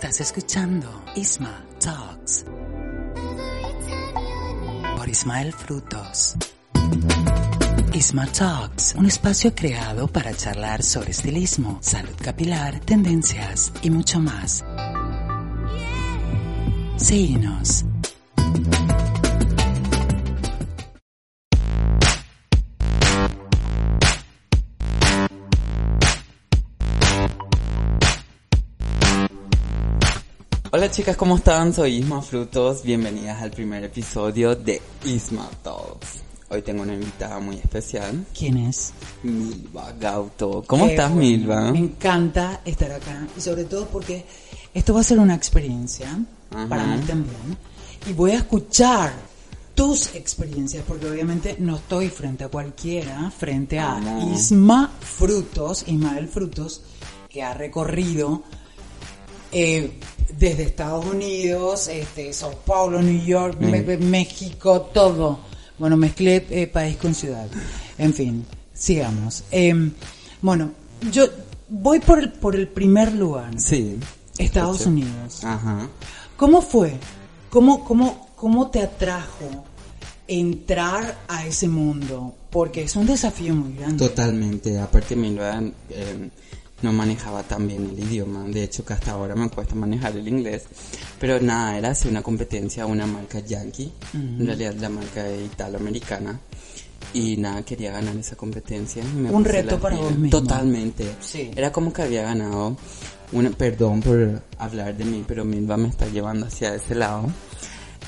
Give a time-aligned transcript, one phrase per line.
[0.00, 2.44] Estás escuchando Isma Talks
[4.96, 6.36] por Ismael Frutos.
[7.92, 14.64] Isma Talks, un espacio creado para charlar sobre estilismo, salud capilar, tendencias y mucho más.
[16.96, 17.84] Síguenos.
[30.70, 31.72] Hola chicas, ¿cómo están?
[31.72, 32.82] Soy Isma Frutos.
[32.82, 36.22] Bienvenidas al primer episodio de Isma Talks.
[36.50, 38.92] Hoy tengo una invitada muy especial, ¿Quién es?
[39.22, 40.64] Milva Gauto.
[40.66, 41.20] ¿Cómo Qué estás, bueno.
[41.26, 41.72] Milva?
[41.72, 44.24] Me encanta estar acá y sobre todo porque
[44.74, 46.18] esto va a ser una experiencia
[46.50, 46.68] Ajá.
[46.68, 47.56] para mí también
[48.08, 49.12] y voy a escuchar
[49.74, 54.32] tus experiencias porque obviamente no estoy frente a cualquiera, frente a No.
[54.34, 56.82] Isma Frutos, Ismael Frutos,
[57.28, 58.42] que ha recorrido
[59.52, 59.90] eh,
[60.38, 64.04] desde Estados Unidos, este, Sao Paulo, New York, Mm.
[64.04, 65.40] México, todo.
[65.78, 67.46] Bueno, mezclé eh, país con ciudad.
[67.98, 69.44] En fin, sigamos.
[69.50, 69.92] Em,
[70.42, 70.72] bueno,
[71.12, 71.26] yo
[71.68, 73.58] voy por el, por el primer lugar.
[73.60, 73.98] Sí.
[74.38, 74.86] Estados.
[74.86, 75.44] Unidos.
[75.44, 75.88] Ajá.
[76.36, 76.94] ¿Cómo fue?
[77.50, 79.64] ¿Cómo, cómo, ¿Cómo te atrajo
[80.28, 82.34] entrar a ese mundo?
[82.50, 84.08] Porque es un desafío muy grande.
[84.08, 84.78] Totalmente.
[84.78, 85.60] Aparte, Milva
[85.90, 86.30] eh,
[86.82, 88.44] no manejaba tan bien el idioma.
[88.44, 90.64] De hecho, que hasta ahora me cuesta manejar el inglés.
[91.20, 93.92] Pero nada, era así una competencia a una marca yankee.
[94.14, 96.38] En realidad, la marca italoamericana.
[97.14, 99.02] Y nada, quería ganar esa competencia.
[99.04, 100.30] me Un reto para vos mismo.
[100.30, 101.16] Totalmente.
[101.20, 101.50] Sí.
[101.56, 102.76] Era como que había ganado.
[103.32, 107.26] Una, perdón por hablar de mí, pero Milva me está llevando hacia ese lado.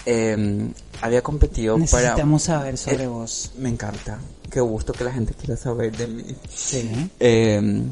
[0.06, 0.69] Eh,
[1.03, 1.84] había competido para.
[1.84, 3.53] Necesitamos saber sobre Eh, vos.
[3.59, 4.19] Me encanta.
[4.50, 6.25] Qué gusto que la gente quiera saber de mí.
[6.55, 6.91] Sí.
[7.21, 7.83] Eh,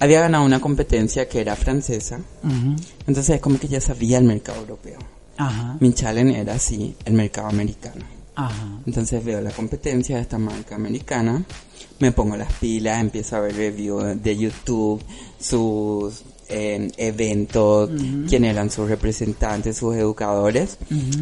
[0.00, 2.18] había ganado una competencia que era francesa.
[2.42, 2.76] Ujú.
[3.06, 4.98] Entonces es como que ya sabía el mercado europeo.
[5.36, 5.76] Ajá.
[5.80, 8.04] Mi challenge era así, el mercado americano.
[8.34, 8.80] Ajá.
[8.86, 11.42] Entonces veo la competencia de esta marca americana,
[11.98, 15.02] me pongo las pilas, empiezo a ver reviews de YouTube,
[15.40, 17.90] sus eh, eventos,
[18.28, 20.78] quién eran sus representantes, sus educadores.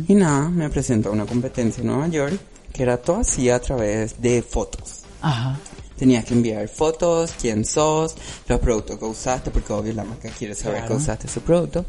[0.08, 2.38] Y nada, me presento a una competencia en Nueva York,
[2.72, 5.02] que era todo así a través de fotos.
[5.22, 5.58] Ajá.
[5.98, 8.14] Tenías que enviar fotos, quién sos,
[8.48, 10.96] los productos que usaste, porque obvio la marca quiere saber Claro.
[10.96, 11.84] que usaste su producto.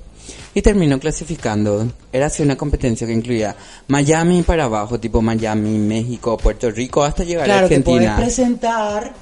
[0.53, 1.87] Y terminó clasificando.
[2.11, 3.55] Era así una competencia que incluía
[3.87, 8.17] Miami para abajo, tipo Miami, México, Puerto Rico, hasta llegar Claro, a te podés Argentina.
[8.17, 9.13] presentar,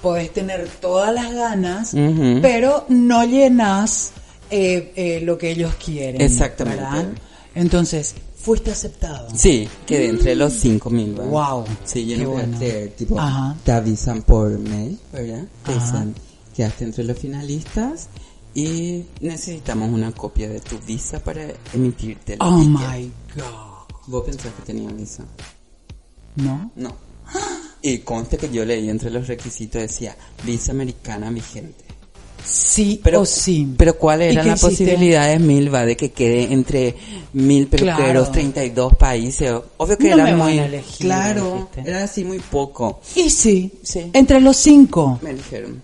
[0.00, 1.94] podés tener todas las ganas,
[2.42, 4.12] pero no llenas
[4.50, 6.20] eh, eh, lo que ellos quieren.
[6.20, 6.82] Exactamente.
[6.82, 7.06] ¿verdad?
[7.54, 9.28] Entonces, fuiste aceptado.
[9.36, 11.14] Sí, quedé entre los 5000.
[11.14, 11.30] ¿verdad?
[11.30, 12.56] Wow, Sí, yo qué no voy bueno.
[12.56, 13.56] a creer, tipo, Ajá.
[13.64, 15.44] te avisan por mail, ¿verdad?
[15.64, 16.14] Te dicen,
[16.56, 18.08] quedaste entre los finalistas
[18.54, 22.68] y necesitamos una copia de tu visa para emitirte el Oh ticket.
[22.80, 23.96] my God.
[24.08, 25.24] ¿Vos pensás que tenía visa?
[26.36, 26.70] ¿No?
[26.76, 26.94] No.
[27.80, 31.84] Y conste que yo leí entre los requisitos decía visa americana vigente.
[32.44, 33.72] Sí Pero, o sí.
[33.76, 34.84] pero ¿cuáles ¿Y eran las hiciste?
[34.84, 36.94] posibilidades, Milva, de que quede entre
[37.32, 38.30] mil peluqueros, Claro.
[38.30, 39.52] 32 países?
[39.76, 40.58] Obvio que No era muy...
[40.58, 43.00] elegir, claro, era así muy poco.
[43.14, 44.10] Y sí, Sí.
[44.12, 45.18] entre los cinco.
[45.22, 45.82] Me dijeron.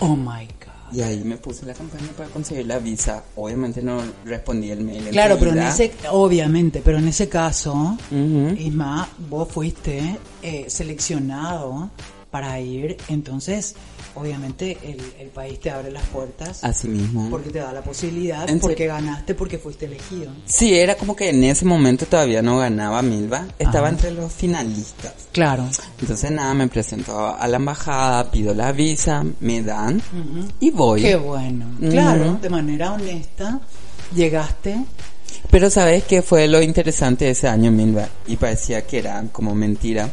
[0.00, 0.92] Oh my God.
[0.94, 3.22] Y ahí me puse la campaña para conseguir la visa.
[3.36, 5.08] Obviamente no respondí el mail.
[5.10, 8.54] Claro, pero en ese, obviamente, pero en ese caso, Ujú.
[8.58, 11.88] Isma, vos fuiste eh, seleccionado
[12.32, 13.74] para ir, entonces,
[14.14, 17.28] obviamente, el, el país te abre las puertas Así mismo.
[17.28, 20.32] porque te da la posibilidad, En porque ganaste, porque fuiste elegido.
[20.46, 23.46] Sí, era como que en ese momento todavía no ganaba Milva.
[23.58, 23.96] Estaba Ajá.
[23.96, 25.12] entre los finalistas.
[25.30, 25.68] Claro.
[26.00, 30.00] Entonces nada, me presento a la embajada, pido la visa, me dan
[30.58, 31.02] y voy.
[31.02, 31.66] Qué bueno.
[31.78, 31.90] Ujú.
[31.90, 33.60] Claro, de manera honesta,
[34.14, 34.78] llegaste.
[35.50, 38.08] Pero ¿sabes qué fue lo interesante de ese año, Milva?
[38.26, 40.08] Y parecía que era como mentira.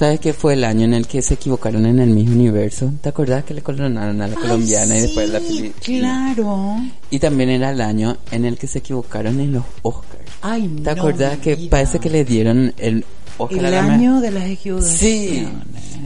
[0.00, 2.90] ¿Sabes qué fue el año en el que se equivocaron en el mismo universo?
[3.02, 6.32] ¿Te acordás que le coronaron a la colombiana y después a la filipina?
[6.34, 6.76] Claro.
[7.10, 10.24] Y también era el año en el que se equivocaron en los Oscars.
[10.40, 11.68] Ay, ¿Te no, acordás que vida.
[11.68, 13.04] parece que le dieron el
[13.36, 14.98] Oscar El a la año de las equivocaciones.
[14.98, 15.46] Sí.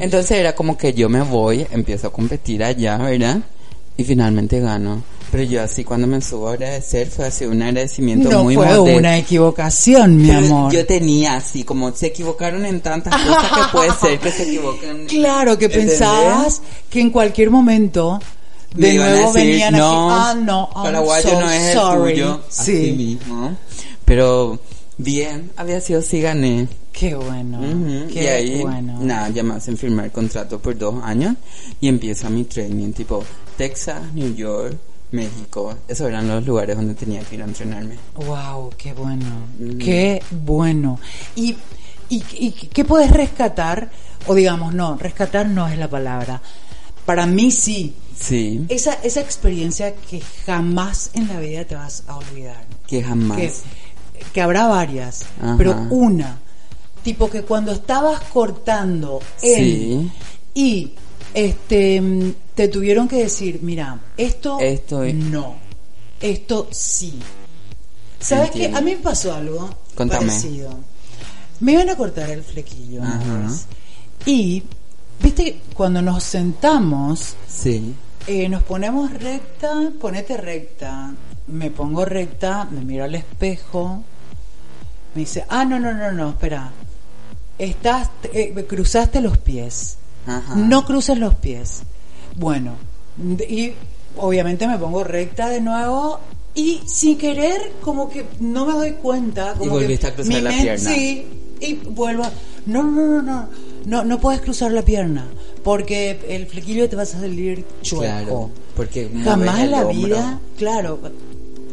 [0.00, 3.42] Entonces era como que yo me voy, empiezo a competir allá, ¿verdad?
[3.96, 5.04] Y finalmente gano.
[5.34, 8.66] Pero yo así cuando me subo a agradecer fue así un agradecimiento No muy fue
[8.66, 8.84] modesto.
[8.98, 10.72] una equivocación, mi Pero amor.
[10.72, 15.06] Yo tenía así, como se equivocaron en tantas cosas que puede ser que se equivoquen.
[15.08, 15.88] Claro, que ¿Entendés?
[15.98, 18.20] pensabas que en cualquier momento
[18.76, 20.20] Me de a nuevo decir, venían no, aquí.
[20.30, 22.10] Ah, no, I'm Paraguayo so no es sorry.
[22.10, 22.40] el tuyo.
[22.48, 23.56] Así Sí, mismo.
[24.04, 24.60] Pero
[24.98, 26.68] bien, había sido sí gané.
[26.92, 27.58] qué bueno.
[27.58, 28.98] Ujú, Qué y ahí, bueno.
[29.00, 31.34] nada, ya me hacen firmar contrato por dos años
[31.80, 33.24] y empieza mi training, tipo
[33.56, 34.76] Texas, New York,
[35.14, 35.76] México.
[35.88, 37.96] Esos eran los lugares donde tenía que ir a entrenarme.
[38.16, 39.26] Wow, qué bueno.
[39.58, 39.78] Mm.
[39.78, 40.98] Qué bueno.
[41.36, 41.56] ¿Y,
[42.08, 43.90] y, y qué puedes rescatar?
[44.26, 46.40] O digamos, no, rescatar no es la palabra.
[47.06, 47.94] Para mí sí.
[48.18, 52.64] Sí, Esa, esa experiencia que jamás en la vida te vas a olvidar.
[52.86, 53.36] que jamás.
[53.38, 53.52] que,
[54.32, 55.56] que habrá varias, Ajá.
[55.58, 56.38] pero una,
[57.02, 60.12] tipo que cuando estabas cortando en Sí.
[60.54, 60.92] y
[61.34, 65.56] este mm, te tuvieron que decir, mira, esto, Esto es- no,
[66.20, 67.18] esto sí.
[68.20, 68.66] ¿Sabes qué?
[68.74, 70.26] A mí me pasó algo Contame.
[70.26, 70.70] parecido.
[71.60, 73.50] Me iban a cortar el flequillo Ajá.
[74.24, 74.62] y
[75.22, 77.94] viste cuando nos sentamos Sí.
[78.26, 81.12] eh, nos ponemos recta, ponete recta.
[81.46, 84.02] Me pongo recta, me miro al espejo.
[85.14, 86.72] Me dice, ah, no, no, no, no, espera.
[87.58, 89.98] Estás, eh, cruzaste los pies.
[90.26, 90.54] Ajá.
[90.56, 91.82] No cruces los pies.
[92.36, 92.72] Bueno,
[93.48, 93.72] y
[94.16, 96.18] obviamente me pongo recta de nuevo
[96.54, 99.54] y sin querer como que no me doy cuenta.
[99.54, 100.90] Como volviste que a cruzar mi la pierna.
[100.90, 101.26] Sí,
[101.60, 102.24] y vuelvo.
[102.66, 103.48] No, no, no, no,
[103.84, 105.26] no, no puedes cruzar la pierna
[105.62, 108.02] porque el flequillo te va a salir chueco.
[108.04, 110.06] Claro, porque Jamás la hombro.
[110.06, 110.98] vida, claro.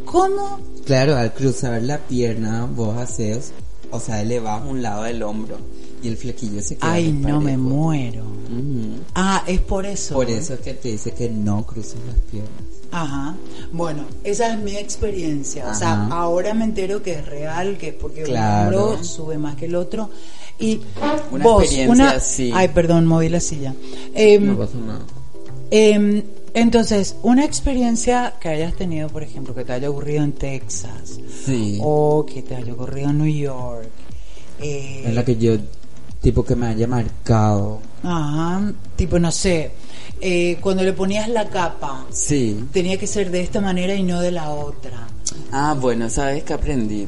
[0.06, 0.60] ¿Cómo?
[0.86, 3.52] Claro, al cruzar la pierna vos haces,
[3.92, 5.58] o sea, elevas un lado del hombro
[6.04, 8.24] y el flequillo se queda Ay, no me muero.
[9.16, 10.14] Ah, es por eso.
[10.16, 12.52] Por eso es que te dice que no cruces las piernas.
[12.92, 13.36] Ajá.
[13.72, 15.70] Bueno, esa es mi experiencia.
[15.70, 18.78] O sea, ahora me entero que es real, que es porque Claro.
[18.78, 20.10] un hombro sube más que el otro.
[20.60, 20.82] Y
[21.32, 22.10] Una vos, experiencia una...
[22.12, 22.52] así.
[22.54, 23.74] Ay, perdón, moví la silla.
[24.14, 25.06] Em, No pasa nada.
[25.72, 26.24] em,
[26.54, 31.80] entonces, una experiencia que hayas tenido, por ejemplo, que te haya ocurrido en Texas Sí.
[31.82, 33.88] o que te haya ocurrido en New York.
[34.64, 35.54] eh, En la que yo,
[36.22, 37.80] tipo que me haya marcado.
[38.04, 39.72] Ajá, tipo, no sé,
[40.20, 42.66] eh, cuando le ponías la capa, Sí.
[42.72, 45.08] tenía que ser de esta manera y no de la otra.
[45.52, 47.08] Ah, bueno, ¿sabes qué aprendí?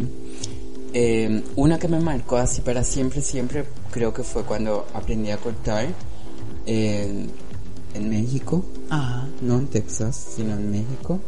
[0.93, 5.37] Eh, una que me marcó así para siempre, siempre, creo que fue cuando aprendí a
[5.37, 5.87] cortar
[6.65, 7.31] en,
[7.95, 9.27] en México, Ajá.
[9.41, 11.19] no en Texas, sino en México,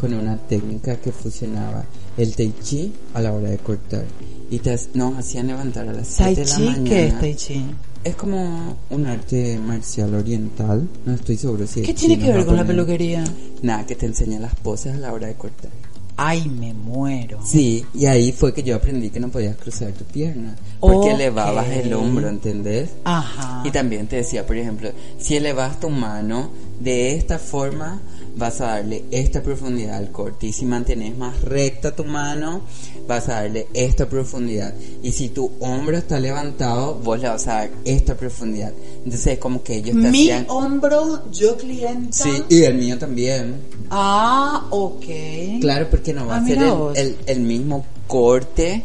[0.00, 1.84] con una técnica que fusionaba
[2.16, 4.04] el tai chi a la hora de cortar.
[4.52, 6.84] Y te, nos hacían levantar a las 7 Tai de la mañana.
[6.90, 7.64] ¿qué es Tai Chi?
[8.04, 12.32] Es como un arte marcial oriental, no estoy seguro si es ¿Qué tiene chino, que
[12.34, 13.24] ver con la peluquería?
[13.62, 15.70] Nada, que te enseña las poses a la hora de cortar.
[16.16, 17.38] Ay, me muero.
[17.42, 20.54] Sí, y ahí fue que yo aprendí que no podías cruzar tu pierna.
[20.78, 21.14] Porque Ok.
[21.14, 22.90] elevabas el hombro, ¿entendés?
[23.04, 23.62] Ajá.
[23.64, 26.50] Y también te decía, por ejemplo, si elevas tu mano
[26.80, 28.00] de esta forma,
[28.36, 30.48] vas a darle esta profundidad al corte.
[30.48, 32.60] Y si mantienes más recta tu mano,
[33.06, 34.74] vas a darle esta profundidad.
[35.02, 38.72] Y si tu hombro está levantado, vos le vas a dar esta profundidad.
[39.04, 40.46] Entonces es como que ellos te Mi hacían...
[40.48, 42.12] hombro, yo clienta.
[42.24, 43.56] Sí, y el mío también.
[43.90, 45.04] Ah, ok.
[45.60, 48.84] Claro, porque no va Ah, a ser el, el- el mismo corte.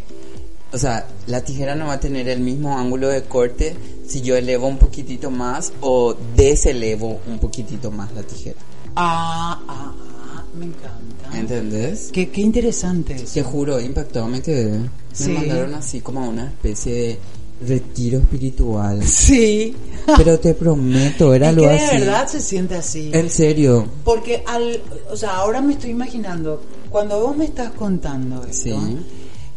[0.74, 3.74] O sea, la tijera no va a tener el mismo ángulo de corte
[4.06, 8.58] si yo elevo un poquitito más o deselevo un poquitito más la tijera.
[8.96, 9.94] Ah, ah,
[10.36, 11.17] ah, me encanta.
[11.34, 12.10] ¿Entendés?
[12.12, 13.16] Qué, qué interesante.
[13.16, 14.80] Te juro, impactado me quedé.
[14.80, 15.32] Me Sí.
[15.32, 17.20] mandaron así como a una especie de
[17.68, 19.04] retiro espiritual.
[19.04, 19.74] Sí.
[20.18, 21.98] Pero te prometo, era algo que de así.
[21.98, 23.10] verdad se siente así.
[23.14, 23.88] En serio.
[24.04, 24.80] Porque al,
[25.12, 28.98] o sea, ahora me estoy imaginando, cuando vos me estás contando esto, Sí.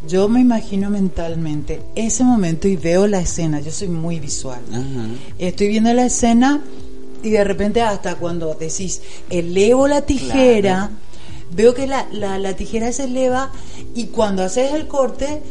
[0.09, 4.61] yo me imagino mentalmente ese momento y veo la escena, yo soy muy visual.
[4.71, 5.07] Ajá.
[5.39, 6.63] Estoy viendo la escena
[7.23, 10.91] y de repente hasta cuando decís, elevo la tijera,
[11.53, 13.51] veo que la, la, la tijera se eleva
[13.95, 15.43] y cuando haces el corte,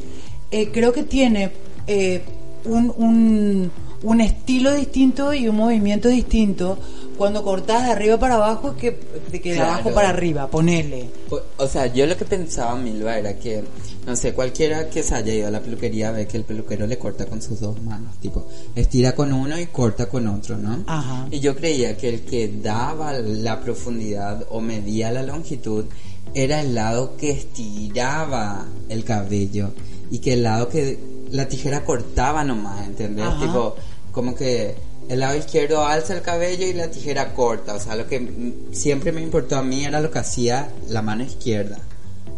[0.51, 1.51] eh, creo que tiene
[1.88, 2.22] eh,
[2.65, 3.72] un, un,
[4.03, 6.77] un estilo distinto y un movimiento distinto
[7.18, 8.98] cuando cortás de arriba para abajo que
[9.32, 9.74] que de Claro.
[9.74, 11.10] abajo para arriba, ponele.
[11.29, 13.63] O- O sea, yo lo que pensaba, Milva, era que,
[14.06, 16.98] no sé, cualquiera que se haya ido a la peluquería ve que el peluquero le
[16.98, 20.84] corta con sus dos manos, tipo, estira con uno y corta con otro, ¿no?
[20.88, 21.27] Ajá.
[21.32, 25.86] Y yo creía que el que daba la profundidad o medía la longitud
[26.34, 29.72] era el lado que estiraba el cabello
[30.12, 30.98] y que el lado que
[31.32, 33.25] la tijera cortaba nomás, ¿entendés?
[33.25, 33.46] Ajá.
[33.46, 33.75] Tipo,
[34.12, 34.75] como que
[35.10, 37.74] El lado izquierdo alza el cabello y la tijera corta.
[37.74, 41.24] O sea, lo que siempre me importó a mí era lo que hacía la mano
[41.24, 41.79] izquierda.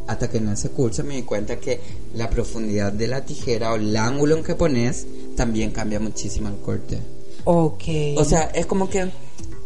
[0.07, 1.79] Hasta que en ese curso me di cuenta que
[2.15, 5.05] la profundidad de la tijera o el ángulo en que pones
[5.35, 6.99] también cambia muchísimo el corte.
[7.45, 7.83] Ok.
[8.17, 9.09] O sea, es como que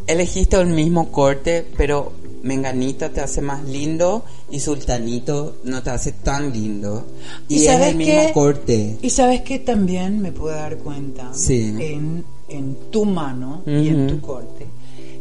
[0.08, 2.12] elegiste el mismo corte, pero
[2.44, 7.06] Menganita te hace más lindo y Sultanito no te hace tan lindo.
[7.48, 8.32] Y, es sabes el mismo qué?
[8.34, 8.98] corte.
[9.02, 11.74] Y sabes que también me puedo dar cuenta Sí.
[11.80, 14.68] en, en tu mano y en tu corte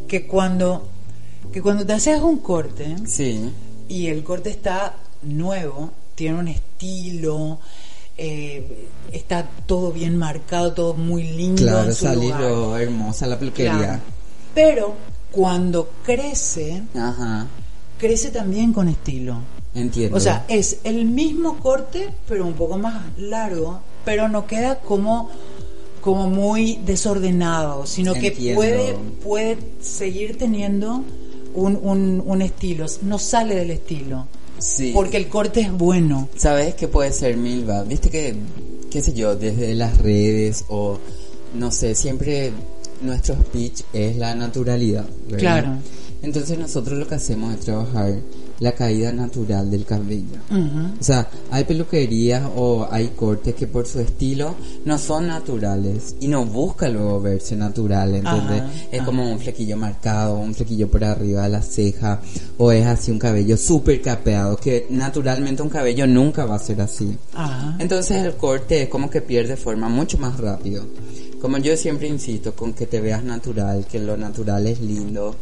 [0.07, 0.87] que cuando
[1.51, 3.49] que cuando te haces un corte Sí.
[3.89, 4.95] y el corte está
[5.25, 7.59] nuevo, tiene un estilo,
[8.17, 11.61] eh, está todo bien marcado, todo muy lindo.
[11.61, 13.77] Claro, salió hermosa la peluquería.
[13.77, 14.01] Claro.
[14.53, 14.95] Pero
[15.31, 17.47] cuando crece, Ajá.
[17.97, 19.37] crece también con estilo.
[19.73, 20.15] Entiendo.
[20.15, 25.29] O sea, es el mismo corte, pero un poco más largo, pero no queda como
[25.99, 31.03] como muy desordenado, sino que puede puede seguir teniendo
[31.55, 34.27] un, un, un estilo, no sale del estilo,
[34.65, 34.91] sí.
[34.93, 36.29] porque el corte es bueno.
[36.35, 37.83] ¿Sabes qué puede ser Milva?
[37.83, 38.35] Viste que,
[38.89, 40.99] qué sé yo, desde las redes o
[41.53, 42.51] no sé, siempre
[43.01, 45.05] nuestro speech es la naturalidad.
[45.25, 45.39] ¿verdad?
[45.39, 45.77] Claro.
[46.21, 48.15] Entonces nosotros lo que hacemos es trabajar
[48.59, 50.37] la caída natural del cabello.
[50.99, 56.27] O sea, hay peluquerías o hay cortes que por su estilo no son naturales y
[56.27, 58.15] no busca luego verse natural.
[58.15, 59.05] Entonces Ajá, es ajá.
[59.05, 62.21] como un flequillo marcado, un flequillo por arriba de la ceja
[62.57, 66.81] o es así un cabello súper capeado que naturalmente un cabello nunca va a ser
[66.81, 67.17] así.
[67.33, 67.75] Ajá.
[67.79, 70.85] Entonces el corte es como que pierde forma mucho más rápido.
[71.41, 75.35] Como yo siempre insisto, con que te veas natural, que lo natural es lindo.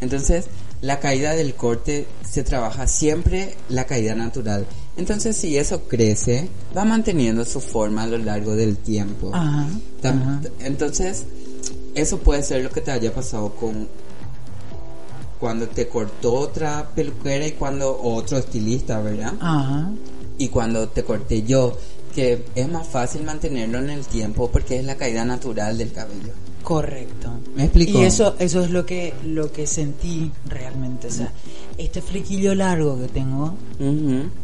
[0.00, 0.44] Entonces,
[0.80, 4.66] la caída del corte se trabaja siempre la caída natural.
[4.96, 9.30] Entonces, si eso crece, va manteniendo su forma a lo largo del tiempo.
[9.34, 9.68] Ajá.
[10.60, 11.24] Entonces,
[11.94, 13.88] eso puede ser lo que te haya pasado con
[15.38, 19.34] cuando te cortó otra peluquera y cuando otro estilista, ¿verdad?
[19.40, 19.92] Ajá.
[20.36, 21.76] y cuando te corté yo,
[22.14, 26.32] que es más fácil mantenerlo en el tiempo porque es la caída natural del cabello.
[26.68, 27.30] Correcto.
[27.56, 27.98] ¿Me explico?
[27.98, 31.06] Y eso, eso es lo que, lo que sentí realmente.
[31.06, 31.32] O sea,
[31.78, 33.54] este flequillo largo que tengo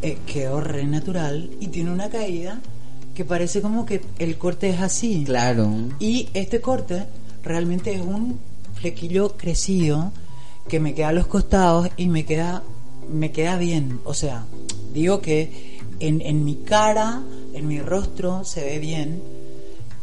[0.01, 2.63] eh, quedó re natural y tiene una caída
[3.15, 5.25] que parece como que el corte es así.
[5.27, 5.71] Claro.
[6.01, 7.05] Y este corte
[7.43, 8.39] realmente es un
[8.73, 10.11] flequillo crecido
[10.67, 12.63] que me queda a los costados y me queda,
[13.07, 14.01] me queda bien.
[14.05, 14.47] O sea,
[14.95, 17.21] digo que en, en mi cara,
[17.53, 19.34] en mi rostro se ve bien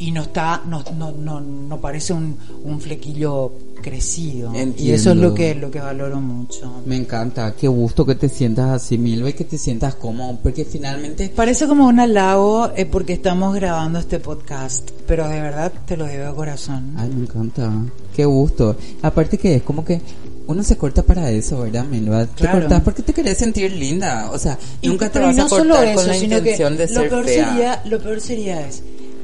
[0.01, 3.51] y no está, no, no, no, no parece un, un flequillo
[3.83, 4.51] crecido.
[4.77, 5.33] Y eso es lo Entiendo.
[5.35, 6.81] que, lo que valoro mucho.
[6.85, 10.65] Me encanta, qué gusto que te sientas así, Milva, y que te sientas cómodo, porque
[10.65, 11.31] finalmente...
[11.35, 16.05] Parece como un halago eh, porque estamos grabando este podcast, pero de verdad te lo
[16.07, 16.93] digo de corazón.
[16.97, 17.71] Ay, me encanta,
[18.15, 18.75] qué gusto.
[19.03, 20.01] Aparte que es como que
[20.47, 22.25] uno se corta para eso, ¿verdad, Milva?
[22.25, 22.57] Claro.
[22.57, 25.49] Te cortas porque te querés sentir linda, o sea, Y- nunca te vas no a
[25.49, 27.49] solo cortar eso, con la intención de lo ser peor fea.
[27.49, 28.81] sería, lo peor sería es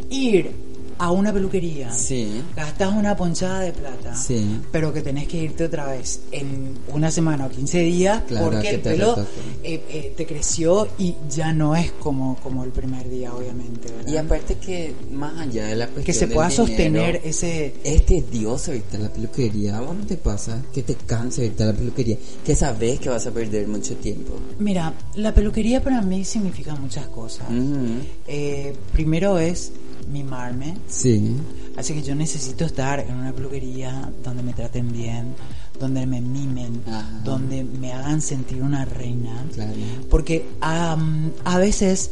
[0.10, 0.67] ir
[1.00, 4.60] a una peluquería, Sí, gastas una ponchada de plata, Sí.
[4.72, 8.62] pero que tenés que irte otra vez en una semana o 15 días Claro, porque
[8.62, 9.16] que el te pelo
[9.64, 13.92] eh, eh, te creció y ya no es como, como el primer día, obviamente.
[13.92, 14.12] ¿verdad?
[14.12, 17.74] y aparte que más allá de la cuestión que se pueda dinero, sostener ese...
[17.84, 19.78] Es tedioso irte a la peluquería.
[19.78, 22.18] ¿A vos no te pasa que te cansa irte a la peluquería?
[22.46, 24.34] Que sabes que vas a perder mucho tiempo.
[24.60, 27.48] Mira, la peluquería para mí significa muchas cosas.
[28.28, 29.72] Eh, primero es
[30.12, 31.36] mimarme, Sí.
[31.76, 35.36] Así que yo necesito estar en una peluquería donde me traten bien,
[35.80, 37.22] donde me mimen, Ajá.
[37.24, 39.46] donde me hagan sentir una reina.
[39.54, 39.74] Claro.
[40.10, 42.10] Porque am, a veces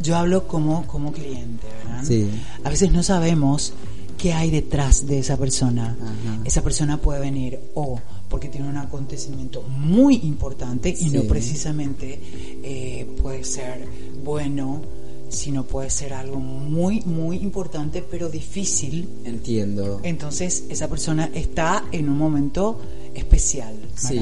[0.00, 2.04] yo hablo como, como cliente, ¿verdad?
[2.04, 2.28] Sí.
[2.62, 3.72] A veces no sabemos
[4.16, 5.96] qué hay detrás de esa persona.
[6.00, 6.40] Ajá.
[6.44, 12.20] Esa persona puede venir o porque tiene un acontecimiento muy importante y no precisamente
[12.62, 13.88] eh, puede ser
[14.22, 14.82] bueno,
[15.30, 19.08] sino puede ser algo muy, muy importante, pero difícil.
[19.24, 20.00] Entiendo.
[20.02, 22.80] Entonces esa persona está en un momento
[23.14, 23.74] especial.
[23.96, 24.20] Sí.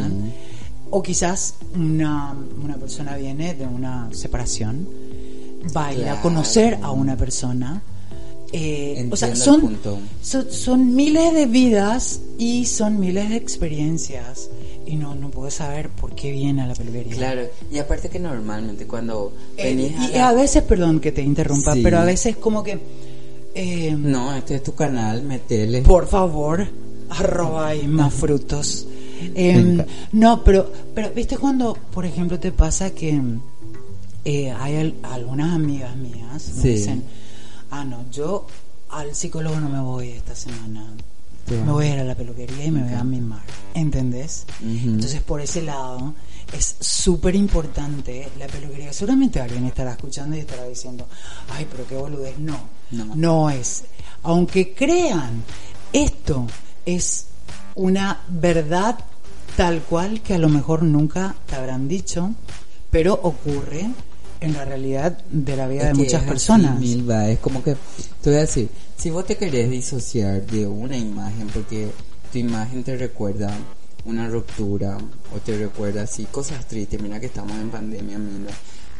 [0.91, 4.89] O quizás una, una persona viene de una separación,
[5.77, 7.83] va a ir a conocer a una persona.
[8.53, 9.79] eh, o sea, son,
[10.23, 14.49] son miles de vidas y son miles de experiencias.
[14.89, 17.15] Y no, no puedes saber por qué viene a la peluquería.
[17.15, 17.43] Claro.
[17.71, 21.21] Y aparte que normalmente cuando Eh, venís a y la- a veces, perdón que te
[21.23, 21.81] interrumpa, Sí.
[21.83, 22.79] pero a veces como que...
[23.55, 25.83] eh, No, este es tu canal, metele.
[25.83, 26.67] Por favor,
[27.11, 28.87] arroba y más frutos.
[29.35, 33.21] Em, no, pero, pero viste cuando, por ejemplo, te pasa que
[34.25, 36.69] eh, hay al- algunas amigas mías me Sí.
[36.71, 37.03] dicen,
[37.71, 38.47] ah, no, yo
[38.91, 40.95] al psicólogo no me voy esta semana.
[41.51, 43.43] Me voy a ir a la peluquería y me voy a mimar.
[43.75, 44.45] ¿Entendés?
[44.63, 46.15] Entonces, por ese lado,
[46.53, 48.93] es súper importante la peluquería.
[48.93, 51.07] Seguramente alguien estará escuchando y estará diciendo,
[51.51, 52.39] ay, pero qué boludez.
[52.39, 52.59] No,
[52.91, 53.15] No.
[53.15, 53.85] no es.
[54.23, 55.43] Aunque crean,
[55.93, 56.47] esto
[56.87, 57.27] es
[57.75, 58.99] una verdad
[59.57, 62.33] tal cual que a lo mejor nunca te habrán dicho,
[62.91, 63.89] pero ocurre
[64.41, 66.79] en la realidad de la vida Es de muchas es así, personas.
[66.81, 67.75] Milva, es como que,
[68.23, 71.89] te voy a decir, si vos te querés disociar de una imagen porque
[72.33, 73.51] tu imagen te recuerda
[74.05, 74.97] una ruptura
[75.35, 78.51] o te recuerda así cosas tristes, mira que estamos en pandemia, Milva,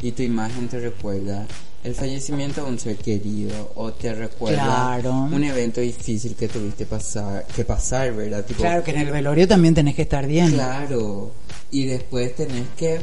[0.01, 1.45] y tu imagen te recuerda
[1.83, 5.13] el fallecimiento de un ser querido o te recuerda Claro.
[5.31, 8.43] un evento difícil que tuviste pasar, que pasar, ¿verdad?
[8.45, 10.51] Tipo, Claro que en el velorio también tenés que estar bien.
[10.51, 11.31] Claro,
[11.71, 12.99] y después tenés que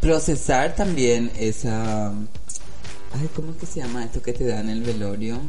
[0.00, 2.08] procesar también esa...
[2.08, 5.40] Ay, ¿cómo es que se llama esto que te dan el velorio?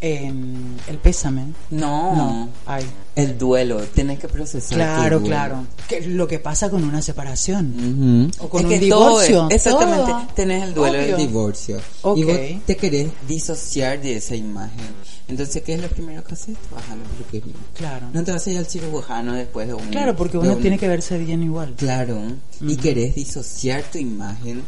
[0.00, 1.46] Em, el pésame.
[1.70, 2.84] No, No, ay.
[3.16, 4.76] el duelo, tenés que procesar.
[4.76, 5.66] Claro, claro.
[5.88, 8.30] Que lo que pasa con una separación.
[8.38, 10.26] O con Es un que divorcio, todo es- exactamente, todo.
[10.36, 11.78] tenés el duelo del divorcio.
[12.02, 12.18] Ok.
[12.18, 15.08] Y vos te querés disociar de esa imagen.
[15.26, 16.56] Entonces, ¿qué es lo primero que haces?
[16.74, 17.54] A la peluquería.
[17.76, 18.06] Claro.
[18.14, 19.88] No te vas a ir al cirujano después de un...
[19.88, 21.74] Claro, porque uno un- tiene que verse bien igual.
[21.76, 22.18] Claro,
[22.62, 24.62] y querés disociar tu imagen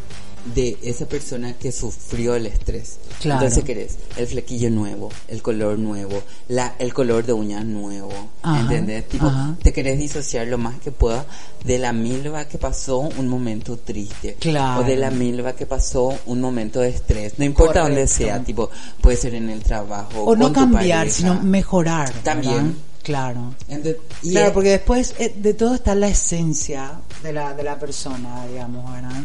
[0.54, 2.98] de esa persona que sufrió el estrés.
[3.20, 3.42] Claro.
[3.42, 8.10] Entonces querés el flequillo nuevo, el color nuevo, la, el color de uñas nuevo,
[8.42, 9.08] Ajá, ¿entendés?
[9.08, 9.56] Tipo, ajá.
[9.62, 11.26] te querés disociar lo más que pueda
[11.64, 14.36] de la milva que pasó un momento triste.
[14.40, 14.80] Claro.
[14.80, 17.38] O de la milva que pasó un momento de estrés.
[17.38, 18.70] No importa dónde sea, tipo,
[19.00, 20.22] puede ser en el trabajo.
[20.24, 21.16] O no tu cambiar, pareja.
[21.16, 22.10] sino mejorar.
[22.22, 22.54] También.
[22.54, 22.74] ¿verdad?
[23.10, 23.54] Claro.
[23.68, 27.62] Ente- y Claro, es- porque después eh, de todo está la esencia de la, de
[27.64, 29.22] la persona, digamos, ¿verdad?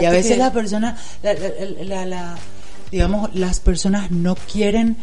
[0.00, 1.34] Y a veces que- la persona, la,
[1.84, 2.38] la- la-
[2.90, 4.96] digamos, las personas no quieren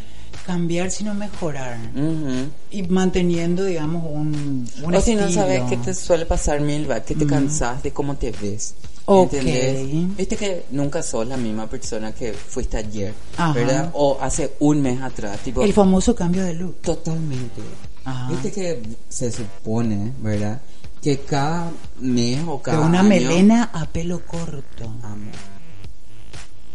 [0.48, 1.78] cambiar, sino mejorar.
[1.96, 2.50] Ujú.
[2.72, 7.14] Y manteniendo, digamos, un, un o si no sabes qué te suele pasar, Milva, que
[7.16, 8.74] te cansas de cómo te ves.
[9.06, 10.16] ¿Entendés?
[10.18, 13.54] Viste que nunca sos la misma persona que fuiste ayer, Ajá.
[13.54, 13.90] ¿verdad?
[13.94, 16.82] O hace un mes atrás, tipo, El famoso cambio de look.
[16.82, 17.62] totalmente.
[18.06, 18.30] Ajá.
[18.32, 20.62] Viste que se supone, ¿verdad?
[21.02, 24.86] Que cada mes o cada una año- melena a pelo corto.
[25.04, 25.32] Amo,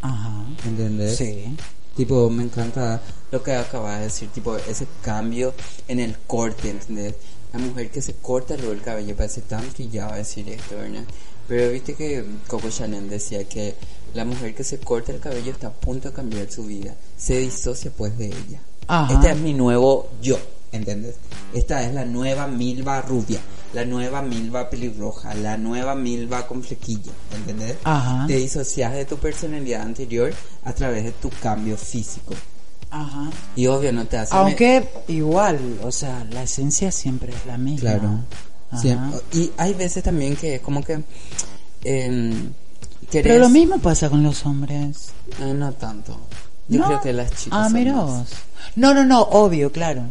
[0.02, 0.44] Ajá.
[0.64, 1.16] ¿entendés?
[1.16, 1.56] Sí.
[1.96, 3.00] Tipo, me encanta
[3.32, 5.52] lo que acabas de decir, tipo, ese cambio
[5.88, 7.14] en el corte, ¿entendés?
[7.52, 11.02] La mujer que se corta luego el cabello parece tan trillado decir esto, ¿verdad?
[11.48, 13.74] Pero viste que Coco Chanel decía que
[14.14, 17.38] la mujer que se corta el cabello está a punto de cambiar su vida, se
[17.38, 18.60] disocia pues de ella.
[18.86, 19.14] Ajá.
[19.14, 20.38] Este es mi nuevo yo,
[20.72, 21.16] ¿entendés?
[21.54, 23.40] Esta es la nueva Milva rubia,
[23.72, 27.76] la nueva Milva pelirroja, la nueva Milva con flequillo, ¿entendés?
[27.84, 28.26] Ajá.
[28.26, 30.32] Te disocias de tu personalidad anterior
[30.64, 32.34] a través de tu cambio físico.
[32.90, 33.30] Ajá.
[33.54, 34.34] Y obvio no te hace...
[34.34, 37.80] Aunque igual, o sea, la esencia siempre es la misma.
[37.90, 38.10] Claro.
[38.80, 41.02] Siempre- Y hay veces también que es como que...
[43.10, 45.10] querés- Pero lo mismo pasa con los hombres.
[45.40, 46.18] Eh, no tanto.
[46.68, 46.86] Yo ¿No?
[46.86, 47.58] creo que las chicas...
[47.66, 47.92] Ah, mira.
[48.76, 50.02] No, no, no, obvio, claro.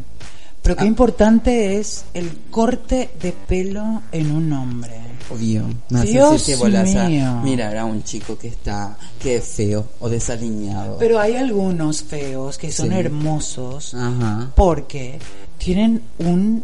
[0.67, 0.87] Pero qué Ah.
[0.87, 4.99] importante es el corte de pelo en un hombre.
[5.33, 5.63] Obvio.
[5.89, 8.97] Sé Dios a mirar a un chico que está...
[9.17, 10.97] Que es feo o desaliñado.
[10.97, 12.95] Pero hay algunos feos que son Sí.
[12.95, 14.51] hermosos Ajá.
[14.57, 15.19] porque
[15.57, 16.63] tienen un,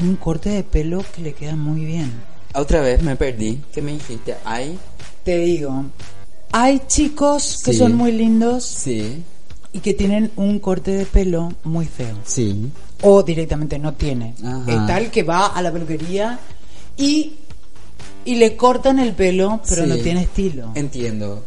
[0.00, 2.12] un corte de pelo que le queda muy bien.
[2.52, 3.60] Otra vez me perdí.
[3.72, 4.34] ¿Qué me dijiste?
[4.44, 4.76] Hay...
[5.22, 5.84] Te digo,
[6.50, 7.78] hay chicos que Sí.
[7.78, 9.22] son muy lindos Sí.
[9.72, 12.16] y que tienen un corte de pelo muy feo.
[12.24, 12.70] Sí.
[13.02, 14.34] O directamente no tiene.
[14.66, 16.38] Está el que va a la peluquería
[16.96, 17.34] y,
[18.24, 19.88] y le cortan el pelo, pero Sí.
[19.88, 20.72] no tiene estilo.
[20.74, 21.44] Entiendo.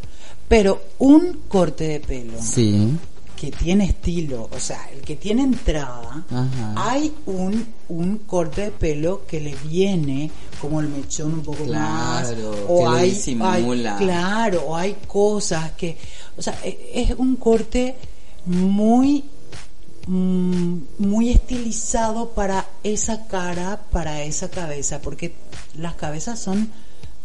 [0.48, 2.90] Pero un corte de pelo Sí.
[3.36, 6.74] que tiene estilo, o sea, el que tiene entrada, Ajá.
[6.76, 12.28] hay un, un corte de pelo que le viene como el mechón un poco más.
[12.28, 13.98] Claro, O que lo hay, disimula.
[13.98, 15.98] hay- claro, o hay cosas que,
[16.38, 17.96] o sea, e- es un corte
[18.46, 19.24] muy
[20.10, 25.36] muy estilizado para esa cara, para esa cabeza, porque
[25.76, 26.72] las cabezas son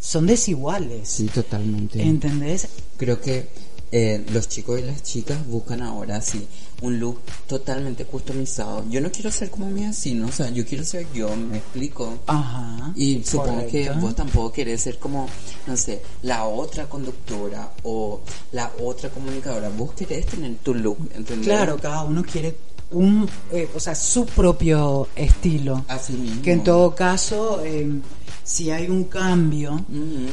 [0.04, 1.08] son desiguales.
[1.08, 2.02] Sí, totalmente.
[2.02, 2.68] ¿Entendés?
[2.98, 3.48] Creo que
[3.90, 6.46] eh, los chicos y las chicas buscan ahora sí
[6.82, 8.84] un look totalmente customizado.
[8.90, 12.18] Yo no quiero ser como mi vecino, o sea, yo quiero ser yo, me explico.
[12.26, 12.92] Ajá.
[12.96, 14.00] Y supongo que correcto.
[14.00, 15.26] vos tampoco querés ser como,
[15.66, 18.20] no sé, la otra conductora o
[18.52, 19.70] la otra comunicadora.
[19.70, 21.46] Vos querés tener tu look, ¿entendés?
[21.46, 22.54] Claro, cada uno quiere
[22.94, 25.84] un, eh, o sea, su propio estilo.
[25.88, 26.42] Así mismo.
[26.42, 28.00] Que en todo caso, eh,
[28.42, 29.84] si hay un cambio,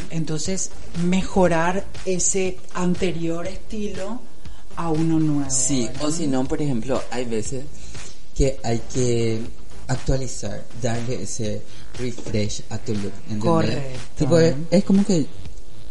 [0.10, 0.72] entonces
[1.06, 4.20] mejorar ese anterior estilo
[4.76, 5.50] a uno nuevo.
[5.50, 6.06] Sí, ¿verdad?
[6.06, 7.66] o si no, por ejemplo, hay veces
[8.36, 9.42] que hay que
[9.88, 11.62] actualizar, darle ese
[11.98, 13.12] refresh a tu look.
[13.24, 13.44] ¿entendés?
[13.44, 14.00] Correcto.
[14.18, 15.26] Tipo, es, es como que,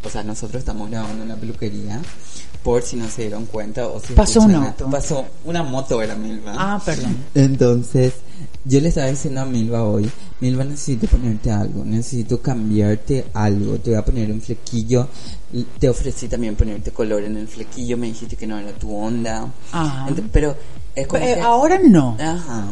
[0.05, 2.01] o sea, nosotros estamos grabando en la peluquería,
[2.63, 4.91] por si no se dieron cuenta o si Pasó un escuchan a- auto.
[4.91, 6.55] Pasó una moto era Milva.
[6.57, 7.17] Ah, perdón.
[7.35, 8.13] Entonces,
[8.65, 13.91] yo le estaba diciendo a Milva hoy, Milva necesito ponerte algo, necesito cambiarte algo, te
[13.91, 15.09] voy a poner un flequillo,
[15.79, 19.47] te ofrecí también ponerte color en el flequillo, me dijiste que no era tu onda,
[19.73, 20.09] Ajá.
[20.09, 20.55] Ent- pero
[20.95, 22.17] es como Eh, que- ahora no.
[22.21, 22.67] Ajá.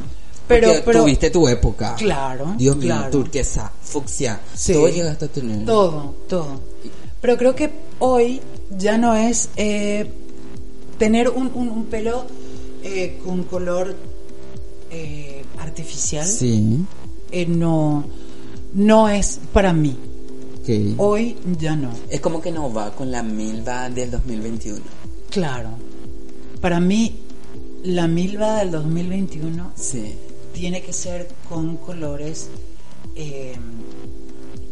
[0.46, 1.94] Pero- pero- tuviste tu época.
[1.96, 3.10] Claro, Dios mío, claro.
[3.10, 4.72] turquesa, fucsia, Sí.
[4.72, 5.64] todo llegaste a tener.
[5.66, 6.60] Todo, todo.
[7.20, 8.40] Pero creo que hoy
[8.76, 10.10] ya no es eh,
[10.98, 12.26] tener un, un- un pelo
[12.82, 13.94] eh, con color
[14.90, 16.26] eh, artificial.
[16.26, 16.78] Sí,
[17.30, 18.04] eh, no,
[18.74, 19.96] no es para mí.
[20.62, 20.68] ok.
[20.98, 21.90] Hoy ya no.
[22.10, 24.80] Es como que no va con la Milva del 2021.
[25.30, 25.70] Claro.
[26.60, 27.20] Para mí,
[27.84, 30.14] la Milva del 2021 Sí.
[30.52, 32.48] tiene que ser con colores.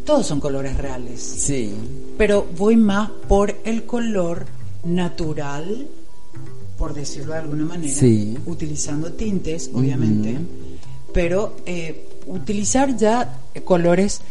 [0.07, 1.21] Todos son colores reales.
[1.21, 1.71] Sí.
[2.17, 4.45] pero voy más por el color
[4.83, 5.87] natural,
[6.77, 8.35] por decirlo de alguna manera, Sí.
[8.47, 10.37] utilizando tintes, obviamente,
[11.13, 14.21] pero eh, utilizar ya colores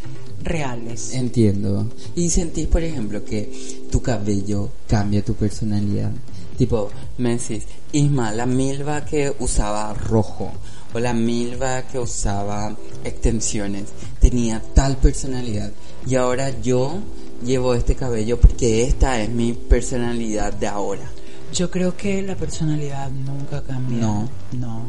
[0.42, 1.12] reales.
[1.14, 1.86] Entiendo.
[2.16, 6.10] Y sentís, por ejemplo, que tu cabello cambia tu personalidad.
[6.58, 10.50] Tipo, me decís, Isma, la milva que usaba rojo
[10.96, 13.84] o la milva que usaba extensiones
[14.18, 15.70] tenía tal personalidad
[16.06, 17.00] y ahora yo
[17.44, 21.04] llevo este cabello porque esta es mi personalidad de ahora.
[21.52, 23.98] Yo creo que la personalidad nunca cambia.
[23.98, 24.28] No.
[24.52, 24.84] No.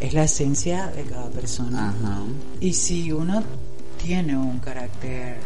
[0.00, 1.88] Es la esencia de cada persona.
[1.88, 2.22] Ajá.
[2.60, 3.42] Y si uno
[4.02, 5.38] tiene un carácter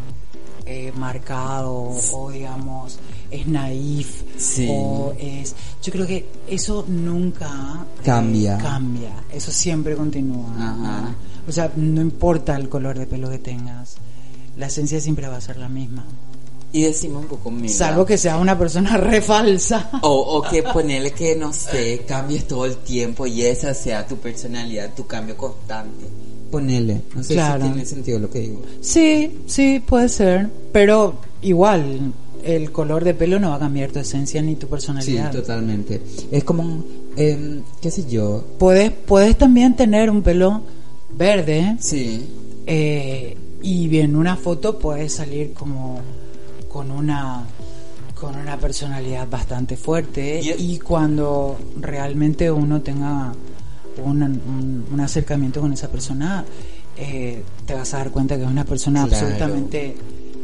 [0.65, 2.99] eh, marcado o digamos
[3.33, 4.67] es naif Sí.
[4.69, 8.57] o es yo creo que eso nunca eh, Cambia.
[8.57, 11.15] cambia eso siempre continúa Ajá.
[11.47, 13.95] o sea no importa el color de pelo que tengas
[14.57, 16.03] la esencia siempre va a ser la misma
[16.71, 17.69] Y decimos un poco milva.
[17.69, 22.47] salvo que sea una persona re falsa O, o que ponerle que, no sé, cambies
[22.47, 26.05] todo el tiempo y esa sea tu personalidad, tu cambio constante.
[26.51, 27.63] Ponele, no sé Claro.
[27.65, 28.61] si tiene sentido lo que digo.
[28.81, 32.11] Sí, sí, puede ser, pero igual
[32.43, 35.31] el color de pelo no va a cambiar tu esencia ni tu Sí, personalidad.
[35.31, 36.01] totalmente.
[36.31, 36.83] Es como,
[37.15, 40.61] eh, qué sé yo, Puedes, puedes también tener un pelo
[41.17, 42.25] verde sí,
[42.65, 45.99] eh, y en una foto puedes salir como
[46.67, 47.43] con una
[48.19, 53.33] con una personalidad bastante fuerte Y- y, cuando realmente uno tenga
[54.03, 56.45] un, un- un acercamiento con esa persona
[56.97, 59.25] eh, te vas a dar cuenta que es una persona Claro.
[59.25, 59.95] absolutamente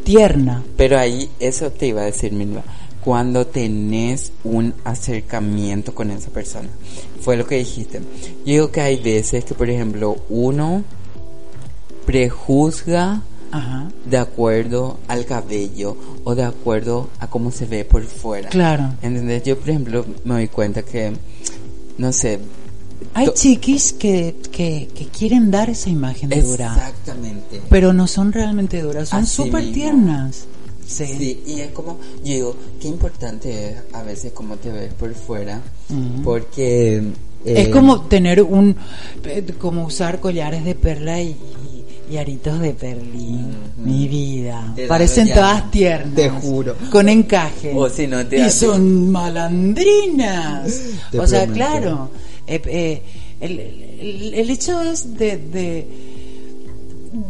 [0.09, 2.63] tierna pero ahí eso te iba a decir, Milva,
[3.03, 6.69] cuando tenés un acercamiento con esa persona.
[7.21, 7.99] Fue lo que dijiste.
[7.99, 10.83] Yo digo que hay veces que, por ejemplo, uno
[12.05, 13.89] prejuzga Ajá.
[14.05, 18.49] de acuerdo al cabello o de acuerdo a cómo se ve por fuera.
[18.49, 18.93] Claro.
[19.01, 19.43] ¿Entendés?
[19.43, 21.13] Yo, por ejemplo, me doy cuenta que,
[21.97, 22.39] no sé.
[23.13, 27.61] Hay chiquis que, que, que quieren dar esa imagen de dura, Exactamente.
[27.69, 30.45] pero no son realmente duras, son súper tiernas.
[30.85, 31.05] Sí.
[31.05, 35.13] Sí, y es como, yo digo, qué importante es a veces cómo te ves por
[35.13, 35.61] fuera,
[36.23, 37.03] porque...
[37.45, 38.75] Es eh, como tener un,
[39.59, 41.37] como usar collares de perla y,
[42.19, 43.55] aritos de perlín.
[43.77, 44.73] Mi vida.
[44.75, 46.15] Te Parecen todas tiernas.
[46.15, 46.75] te juro.
[46.91, 47.71] Con encaje.
[47.73, 50.81] O si no, te Y son malandrinas.
[51.11, 51.53] Te o sea, prometo.
[51.53, 52.09] claro.
[52.49, 53.01] Eh, eh,
[53.41, 55.85] el, el- el hecho es de, de,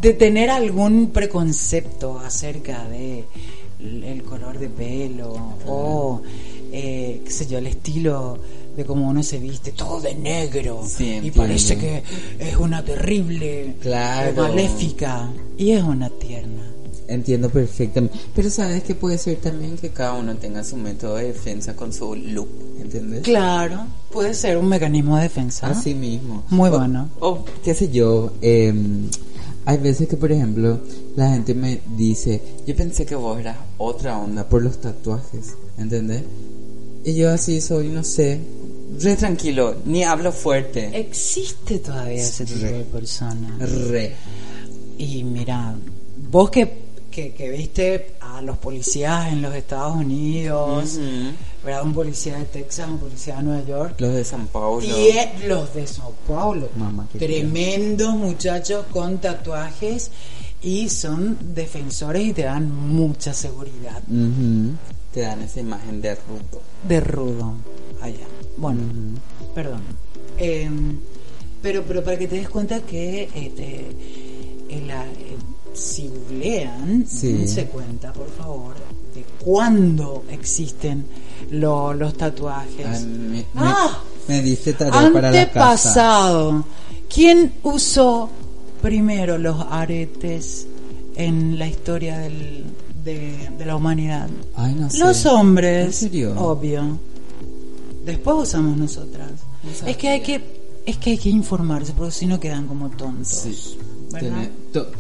[0.02, 3.24] de tener algún preconcepto acerca de
[3.80, 5.34] el el color de pelo
[5.66, 6.22] o
[6.72, 8.38] eh, qué sé yo el estilo
[8.76, 10.84] de cómo uno se viste todo de negro.
[10.88, 12.04] Sí, y parece que
[12.40, 14.44] es una terrible Claro.
[14.44, 15.30] maléfica.
[15.58, 16.64] Y es una tierna
[17.10, 18.18] Entiendo perfectamente.
[18.36, 21.92] Pero sabes que puede ser también que cada uno tenga su método de defensa con
[21.92, 22.48] su look,
[22.80, 23.24] ¿entendés?
[23.24, 26.44] claro puede ser un mecanismo de defensa Así mismo.
[26.50, 27.10] Muy O- bueno.
[27.20, 28.74] O, qué sé yo, eh,
[29.66, 30.80] hay veces que, por ejemplo,
[31.16, 36.24] la gente me dice, yo pensé que vos eras otra onda por los tatuajes, ¿entendés?
[37.04, 38.40] Y yo así soy, no sé,
[39.02, 40.90] re tranquilo, ni hablo fuerte.
[41.00, 42.72] existe todavía ese tipo Re.
[42.72, 44.16] de personas Re.
[44.98, 45.76] Y mira,
[46.32, 46.89] vos que,
[47.20, 50.98] que, que viste a los policías en los Estados Unidos.
[51.64, 51.84] ¿verdad?
[51.84, 53.96] Un policía de Texas, un policía de Nueva York.
[54.00, 54.86] Los de San Paulo.
[54.86, 56.70] Y eh, los de Sao Paulo.
[56.78, 60.12] Mamá, Tremendos muchachos con tatuajes
[60.62, 64.02] y son defensores y te dan mucha seguridad.
[65.14, 66.62] Te dan esa imagen de rudo.
[66.88, 67.54] De rudo.
[68.02, 68.28] Allá.
[68.58, 68.82] Bueno,
[69.54, 69.82] perdón.
[70.38, 70.70] Eh,
[71.62, 73.96] Pero, pero para que te des cuenta que eh,
[75.80, 77.48] si googlean, Sí.
[77.48, 78.76] se cuenta, por favor,
[79.16, 81.06] de cuándo existen
[81.52, 82.86] lo- los tatuajes.
[82.86, 84.00] Ay, me, me- Ah.
[84.28, 86.64] me diste tarea para la casa.
[87.14, 88.30] ¿Quién usó
[88.82, 90.68] primero los aretes
[91.16, 92.66] en la historia del-
[93.04, 94.30] de, de la humanidad?
[94.56, 95.00] Ay, no sé.
[95.00, 96.08] Los hombres.
[96.38, 97.00] Obvio.
[98.06, 99.32] Después usamos nosotras.
[99.82, 99.88] No.
[99.88, 103.28] Es que hay que es que hay que informarse porque si no quedan como tontos.
[103.28, 103.78] Sí.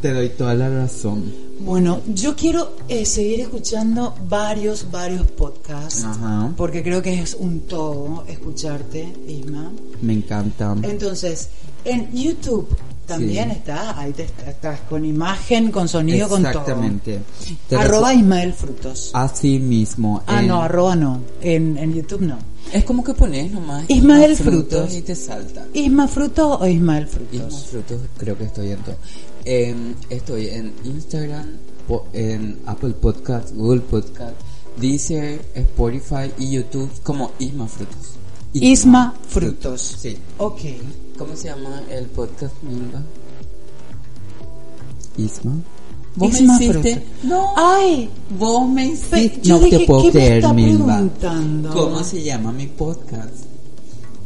[0.01, 1.49] Te doy toda la razón.
[1.59, 6.05] Bueno, yo quiero eh, seguir escuchando varios, varios podcasts.
[6.05, 6.53] Ajá.
[6.55, 9.71] Porque creo que es un todo escucharte, Isma.
[10.01, 10.75] Me encanta.
[10.83, 11.49] Entonces,
[11.83, 12.69] en YouTube
[13.09, 13.55] también Sí.
[13.57, 16.51] está, ahí te estás con imagen, con sonido, con todo.
[16.51, 17.19] Exactamente.
[17.67, 19.11] Te Arroba Ismael Frutos.
[19.13, 20.23] Así mismo.
[20.25, 21.21] Ah, en- no, arroba no.
[21.41, 22.37] En, en YouTube no.
[22.71, 23.83] Es como que pones nomás.
[23.89, 24.93] Ismael Isma Frutos.
[24.95, 25.65] Y te salta.
[25.73, 27.65] ¿Isma Frutos o Ismael Isma Frutos?
[27.69, 28.95] Frutos, creo que estoy en todo.
[29.45, 31.47] Em, estoy en Instagram,
[32.13, 34.35] en Apple Podcast, Google Podcast,
[34.79, 38.11] Deezer, Spotify y YouTube como Isma Frutos.
[38.53, 39.97] Isma Frutos.
[39.99, 40.17] Sí.
[40.37, 40.61] Ok.
[41.19, 43.01] ¿Cómo se llama el podcast, Milva?
[45.17, 45.51] Isma.
[46.15, 47.05] ¿Vos Isma me hiciste?
[47.23, 47.53] No.
[47.57, 49.41] Ay, Vos me hiciste.
[49.43, 51.09] yo No dije, te puedo ¿qué me creer, Milva.
[51.73, 53.35] ¿Cómo se llama mi podcast?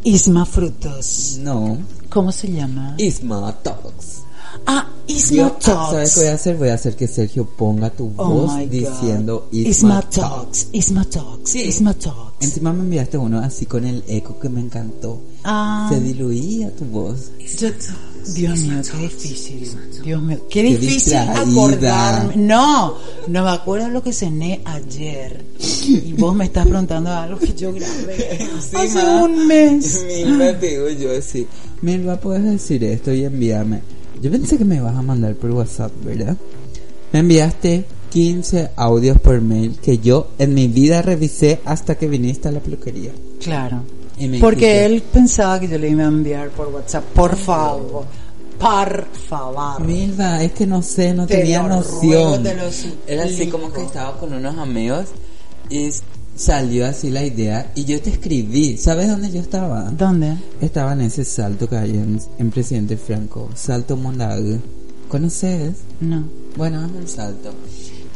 [0.03, 1.38] Isma Frutos.
[1.41, 1.79] No.
[2.10, 2.93] ¿Cómo se llama?
[2.99, 4.19] Isma Talks.
[4.67, 5.63] Ah, Isma Yo, Talks.
[5.91, 6.58] ¿Sabes qué voy a hacer?
[6.58, 10.15] Voy a hacer que Sergio ponga tu Oh voz diciendo Isma, Isma, Talks.
[10.15, 10.67] Talks.
[10.73, 11.49] Isma Talks.
[11.49, 11.62] Sí.
[11.62, 12.36] Isma Talks.
[12.45, 15.19] Encima me enviaste uno así con el eco que me encantó.
[15.43, 17.32] Ah, Se diluía tu voz.
[17.60, 17.69] yo-
[18.34, 19.69] Dios mío, qué difícil.
[20.01, 22.36] Dios mío, qué difícil acordarme.
[22.38, 22.95] No,
[23.27, 25.43] no me acuerdo lo que cené ayer.
[25.88, 28.39] Y vos me estás preguntando algo que yo grabé
[28.73, 30.06] hace un mes.
[30.25, 31.45] Milva, te digo yo así.
[31.82, 33.82] Milva, puedes decir esto y envíame.
[34.21, 36.38] Yo pensé que me ibas a mandar por WhatsApp, ¿verdad?
[37.12, 42.47] Me enviaste 15 audios por mail que yo en mi vida revisé hasta que viniste
[42.47, 43.12] a la peluquería.
[43.41, 43.84] Claro.
[44.39, 47.04] Porque él pensaba que yo le iba a enviar por WhatsApp.
[47.06, 48.06] Por favor.
[48.60, 49.82] Por favor.
[49.84, 52.45] Milva, es que no sé, no Te tenía noción.
[53.08, 55.08] Era así como que estaba con unos amigos
[55.69, 55.89] y
[56.36, 58.78] salió así la idea y yo te escribí.
[58.78, 59.91] ¿Sabes dónde yo estaba?
[59.91, 60.38] ¿Dónde?
[60.62, 64.60] Estaba en ese salto que hay en, en Presidente Franco, Salto Mondag.
[65.10, 65.73] ¿Conoces?
[65.99, 66.23] No.
[66.56, 67.54] Bueno, es un salto.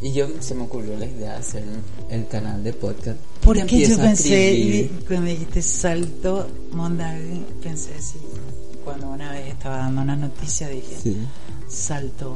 [0.01, 1.63] Y yo se me ocurrió la idea de hacer
[2.09, 3.17] el canal de podcast.
[3.47, 8.17] Porque yo pensé, y cuando dijiste salto Mondague, pensé así.
[8.83, 11.17] Cuando una vez estaba dando una noticia dije, Sí.
[11.69, 12.35] salto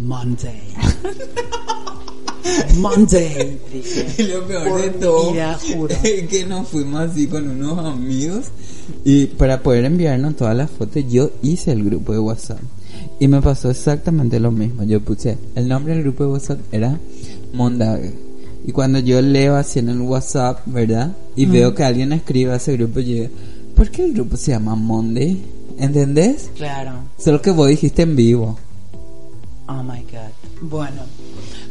[0.00, 0.60] Monday.
[2.78, 4.06] Monday, dije.
[4.18, 5.94] Y lo peor de todo vida, juro.
[6.02, 8.46] es que nos fuimos así con unos amigos
[9.04, 12.58] y para poder enviarnos todas las fotos yo hice el grupo de WhatsApp
[13.20, 14.82] y me pasó exactamente lo mismo.
[14.84, 16.98] Yo puse el nombre del grupo de WhatsApp era
[17.52, 18.31] Mondague
[18.64, 21.16] y cuando yo leo así en el WhatsApp, ¿verdad?
[21.34, 23.28] Y veo que alguien escribe a ese grupo, yo digo,
[23.74, 25.42] ¿por qué el grupo se llama Monday?
[25.78, 26.50] ¿Entendés?
[26.54, 26.92] Claro.
[27.18, 28.58] Solo que vos dijiste en vivo.
[29.66, 30.30] Oh my God.
[30.60, 31.02] Bueno.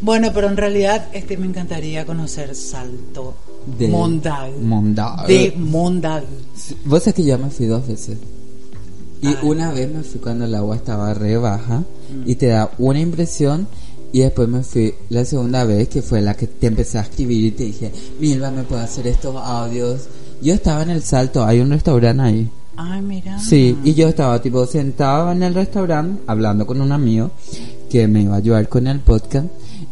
[0.02, 3.36] Bueno, pero en realidad este me encantaría conocer Salto
[3.78, 4.52] De Mondag.
[4.60, 5.28] Mondag.
[5.28, 6.24] De Mondag.
[6.56, 8.18] Sí, Vos sabés que yo me fui dos veces.
[9.22, 9.38] Y Ay.
[9.44, 11.84] una vez me fui cuando el agua estaba re baja
[12.26, 13.68] y te da una impresión
[14.14, 17.46] y después me fui la segunda vez que fue la que te empecé a escribir
[17.46, 20.02] y te dije, Milva, ¿me puedo hacer estos audios?
[20.42, 22.50] Yo estaba en el salto, hay un restaurante ahí.
[22.78, 23.38] Ay, mira.
[23.40, 27.32] Sí, y yo estaba tipo sentado en el restaurante hablando con un amigo
[27.90, 29.48] que me iba a ayudar con el podcast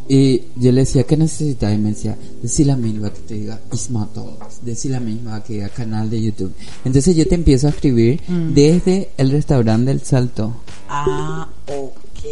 [0.08, 3.60] y yo le decía que necesitaba y me decía, decile a Milva que te diga
[3.71, 6.51] Isma Talks, decile a Milva que diga canal de YouTube.
[6.84, 8.53] Entonces yo te empiezo a escribir Mm.
[8.55, 10.55] desde el restaurante del Salto,
[10.91, 11.47] Ah,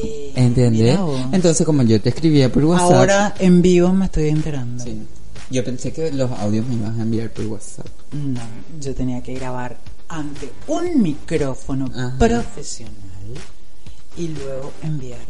[0.04, 0.38] ok.
[0.38, 1.00] ¿entendés?
[1.32, 4.84] Entonces como yo te escribía por WhatsApp, Ahora en vivo me estoy enterando.
[4.84, 5.02] sí,
[5.50, 7.88] yo pensé que los audios me ibas a enviar por WhatsApp.
[8.14, 8.42] No,
[8.82, 9.78] yo tenía que grabar
[10.10, 12.16] ante un micrófono Ajá.
[12.18, 12.94] profesional
[14.18, 15.26] y luego enviarte.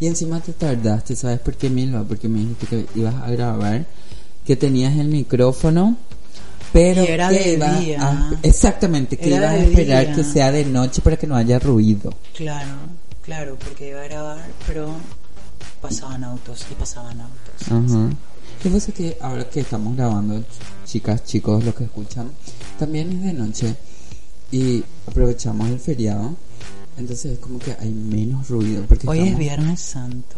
[0.00, 2.02] Y encima te tardaste, ¿sabes por qué, Milva?
[2.02, 3.86] Porque me dijiste que ibas a grabar,
[4.44, 5.96] que tenías el micrófono,
[6.72, 7.98] pero Y era que de iba día.
[8.02, 10.14] a- exactamente, que Era ibas a esperar día.
[10.16, 12.12] que sea de noche para que no haya ruido.
[12.36, 12.70] Claro,
[13.22, 14.94] claro, porque iba a grabar, pero
[15.80, 17.66] pasaban autos y pasaban autos.
[17.70, 18.10] Ajá.
[18.64, 20.44] Y vos que ahora que estamos grabando,
[20.84, 22.30] chicas, chicos, los que escuchan,
[22.78, 23.76] también es de noche
[24.52, 26.36] y aprovechamos el feriado,
[26.96, 28.84] entonces es como que hay menos ruido.
[28.86, 30.36] Porque Hoy es estamos- Viernes Santo.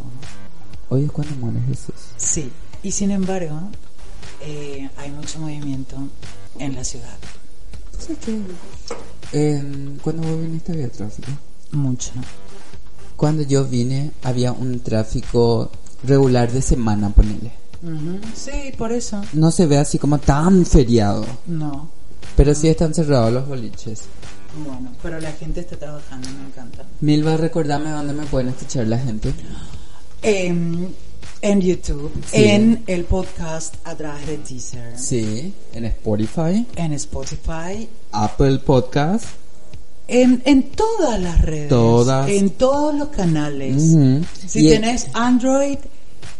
[0.88, 1.94] Hoy es cuando muere Jesús.
[2.16, 2.50] Sí,
[2.82, 3.58] y sin embargo,
[4.40, 5.96] eh, hay mucho movimiento
[6.58, 7.16] en la ciudad.
[7.98, 8.38] Sea que
[9.32, 11.28] Eh, ¿Cuándo vos viniste había tráfico?
[11.72, 12.12] Mucho.
[13.16, 15.70] Cuando yo vine había un tráfico
[16.04, 17.52] regular de semana, ponele.
[18.34, 19.22] Sí, por eso.
[19.34, 21.88] No se ve así como tan feriado, No.
[22.36, 24.02] pero sí están cerrados los boliches.
[24.64, 26.84] Bueno, pero la gente está trabajando, me encanta.
[27.00, 29.34] Milva, recordame dónde me pueden escuchar la gente.
[30.22, 32.44] En YouTube, Sí.
[32.44, 39.26] en el podcast a través de Deezer, Sí, en Spotify, en Spotify, Apple Podcast.
[40.08, 42.28] En, en todas las redes, Todas.
[42.28, 43.82] en todos los canales.
[44.46, 45.78] Si Y- tenés Android,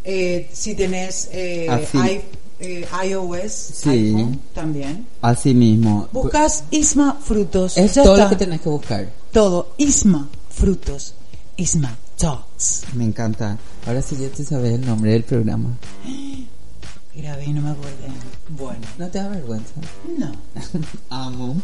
[0.05, 2.21] eh, si tenés eh, i-
[2.65, 3.89] eh, iOS, Sí.
[3.91, 5.07] iPhone también.
[5.23, 6.09] Así mismo.
[6.13, 7.77] Buscas Isma Frutos.
[7.77, 8.25] Es ya todo está.
[8.25, 9.11] lo que tenés que buscar.
[9.33, 9.75] Todo.
[9.79, 11.15] Isma Frutos.
[11.57, 12.83] Isma Talks.
[12.95, 13.59] Me encanta.
[13.87, 15.77] Ahora sí ya te sabes el nombre del programa.
[17.17, 17.93] Grabé y no me acordé.
[18.49, 19.73] Bueno, ¿No te da vergüenza?
[20.19, 20.33] no.
[21.11, 21.57] Amo.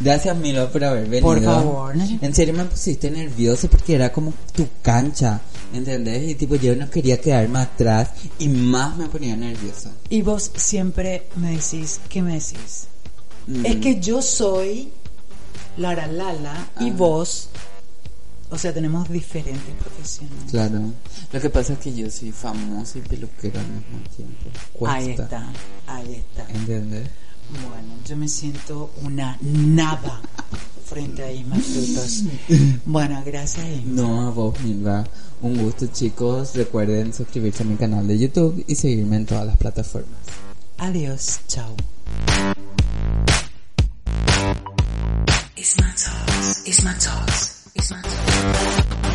[0.00, 1.26] Gracias, Milo, por haber venido.
[1.26, 1.94] Por favor.
[2.20, 5.40] En serio me pusiste nervioso porque era como tu cancha,
[5.72, 6.30] ¿entendés?
[6.30, 9.90] Y tipo, yo no quería quedarme atrás y más me ponía nerviosa.
[10.08, 12.86] Y vos siempre me decís, ¿qué me decís?
[13.48, 13.66] Mm.
[13.66, 14.90] Es que yo soy
[15.78, 16.94] Lara Lala y Ah.
[16.96, 17.48] vos,
[18.50, 20.50] o sea, tenemos diferentes profesiones.
[20.50, 20.92] Claro.
[21.32, 24.50] Lo que pasa es que yo soy famoso y peluquero al mismo tiempo.
[24.72, 24.96] Cuesta.
[24.96, 25.52] Ahí está,
[25.86, 26.52] ahí está.
[26.52, 27.08] ¿Entendés?
[27.50, 30.20] Bueno, yo me siento una nada
[30.84, 32.22] frente a Isma Frutos.
[32.84, 34.02] Bueno, gracias Isma.
[34.02, 35.04] No, a vos, Milva.
[35.42, 36.54] Un gusto, chicos.
[36.54, 40.18] Recuerden suscribirse a mi canal de YouTube y seguirme en todas las plataformas.
[40.78, 41.74] Adiós, chao.
[45.56, 46.68] Isma Talks.
[46.68, 47.55] Isma Talks.
[47.78, 49.05] Isma Talks.